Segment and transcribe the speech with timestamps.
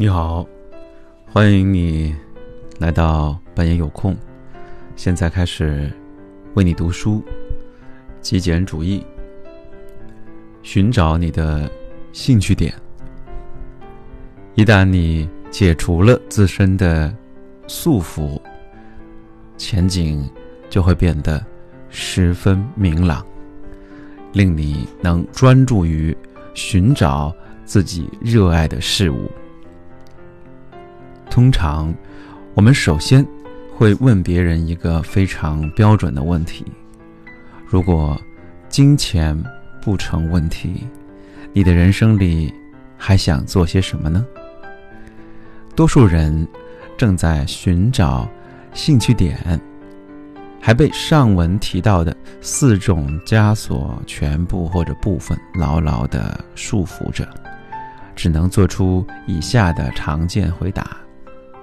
[0.00, 0.46] 你好，
[1.26, 2.14] 欢迎你
[2.78, 4.16] 来到半夜有空。
[4.94, 5.92] 现在开始
[6.54, 7.20] 为你读书，
[8.20, 9.04] 极简主义，
[10.62, 11.68] 寻找你的
[12.12, 12.72] 兴趣点。
[14.54, 17.12] 一旦你解除了自身的
[17.66, 18.40] 束缚，
[19.56, 20.30] 前景
[20.70, 21.44] 就会变得
[21.88, 23.26] 十分明朗，
[24.32, 26.16] 令你能专注于
[26.54, 27.34] 寻找
[27.64, 29.28] 自己热爱的事物。
[31.38, 31.94] 通常，
[32.54, 33.24] 我们首先
[33.72, 36.64] 会问别人一个非常标准的问题：
[37.64, 38.20] 如果
[38.68, 39.40] 金钱
[39.80, 40.84] 不成问题，
[41.52, 42.52] 你的人生里
[42.96, 44.26] 还想做些什么呢？
[45.76, 46.44] 多数人
[46.96, 48.28] 正在寻找
[48.74, 49.60] 兴趣点，
[50.60, 57.24] 还被上文提到的四种枷锁全部或者部分牢牢地束缚着，
[58.16, 60.96] 只能做出以下的常见回答。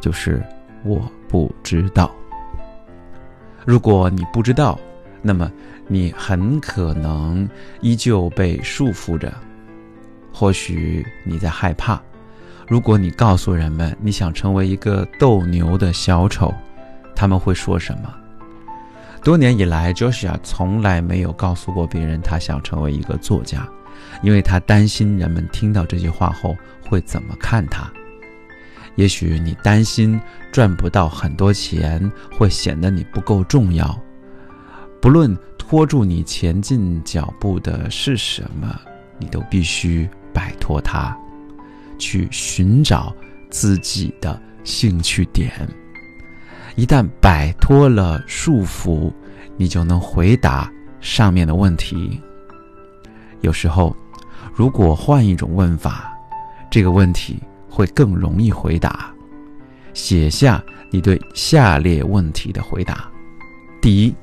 [0.00, 0.42] 就是
[0.84, 2.10] 我不知道。
[3.64, 4.78] 如果你不知道，
[5.22, 5.50] 那么
[5.86, 7.48] 你很可能
[7.80, 9.32] 依旧被束缚着。
[10.32, 12.00] 或许你在害怕。
[12.66, 16.54] 如果你告诉人们你想成为一个斗牛的小丑，
[17.14, 18.14] 他们会说什么？
[19.22, 23.68] 多年以来，Joshua 从来没有告诉过别人他想成为一个作家，
[24.22, 26.56] 因为他担心人们听到这句话后
[26.88, 27.90] 会怎么看他。
[28.96, 30.20] 也许你担心
[30.52, 33.98] 赚不到很多钱会显得你不够重要。
[35.00, 38.78] 不论拖住你前进脚步的是什么，
[39.18, 41.16] 你都必须摆脱它，
[41.98, 43.14] 去寻找
[43.48, 45.50] 自己的兴趣点。
[46.76, 49.12] 一旦摆脱了束缚，
[49.56, 52.20] 你就能回答上面的问题。
[53.40, 53.96] 有时候，
[54.54, 56.12] 如果换一种问法，
[56.70, 57.40] 这个问题。
[57.70, 59.10] 会更容易回答。
[59.94, 63.08] 写下你对下列问题的回答：
[63.80, 64.14] 第一，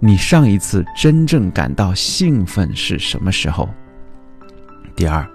[0.00, 3.68] 你上一次真正感到兴奋是什么时候？
[4.94, 5.26] 第二，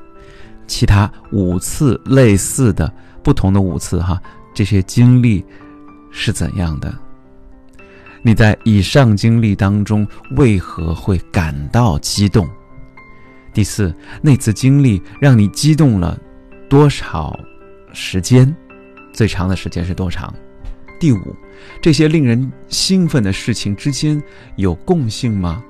[0.67, 2.91] 其他五次类似的、
[3.23, 4.21] 不同的五次哈，
[4.53, 5.43] 这些经历
[6.11, 6.93] 是怎样的？
[8.21, 10.07] 你在以上经历当中
[10.37, 12.49] 为何会感到激动？
[13.53, 16.17] 第四，那次经历让你激动了
[16.69, 17.37] 多少？
[17.93, 18.53] 时间
[19.13, 20.33] 最长的时间是多长？
[20.99, 21.35] 第五，
[21.81, 24.21] 这些令人兴奋的事情之间
[24.55, 25.63] 有共性吗？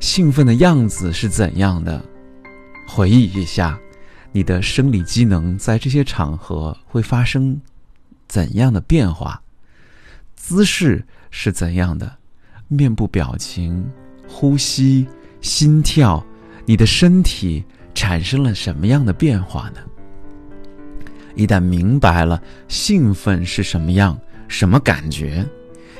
[0.00, 2.04] 兴奋的样子是怎样的？
[2.86, 3.78] 回忆一下，
[4.32, 7.60] 你的生理机能在这些场合会发生
[8.26, 9.40] 怎样的变化？
[10.36, 12.16] 姿势是怎样的？
[12.68, 13.86] 面部表情、
[14.26, 15.06] 呼吸、
[15.40, 16.24] 心跳，
[16.64, 17.64] 你的身体
[17.94, 19.80] 产生了什么样的变化呢？
[21.34, 25.44] 一旦明白了兴奋是什么样、什么感觉，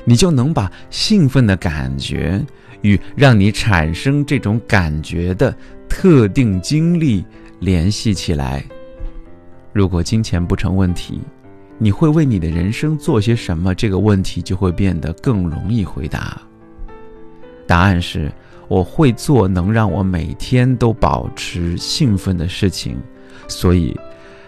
[0.05, 2.41] 你就能把兴奋的感觉
[2.81, 5.55] 与让你产生这种感觉的
[5.89, 7.25] 特定经历
[7.59, 8.63] 联系起来。
[9.73, 11.19] 如果金钱不成问题，
[11.77, 13.75] 你会为你的人生做些什么？
[13.75, 16.41] 这个问题就会变得更容易回答。
[17.67, 18.31] 答案是：
[18.69, 22.97] 我会做能让我每天都保持兴奋的事情，
[23.49, 23.93] 所以。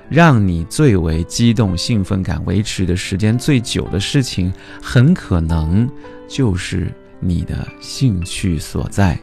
[0.09, 4.51] 让你最为激动、兴奋感维持的时间最久的事情，
[4.81, 5.89] 很可能
[6.27, 9.17] 就是你的兴趣所在。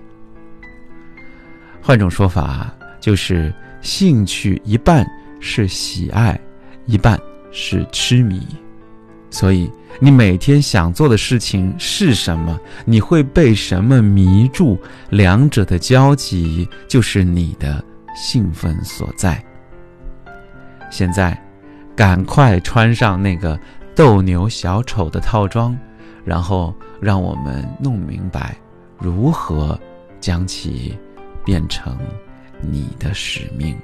[1.81, 5.07] 换种说法，就是兴趣一半
[5.41, 6.39] 是喜爱，
[6.87, 7.19] 一半
[7.51, 8.41] 是痴迷。
[9.31, 9.69] 所以，
[10.01, 12.59] 你每天想做的事情是什么？
[12.85, 14.79] 你会被什么迷住？
[15.11, 17.85] 两者的交集，就是你的
[18.15, 19.45] 兴奋所在。
[20.95, 21.37] 现在，
[21.97, 23.59] 赶快穿上那个
[23.97, 25.77] 斗牛小丑的套装，
[26.25, 28.55] 然后让我们弄明白
[28.97, 29.77] 如何
[30.21, 30.97] 将其
[31.45, 31.99] 变成
[32.61, 33.77] 你的使命。